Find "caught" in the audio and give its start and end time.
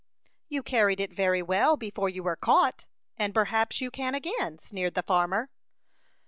2.35-2.87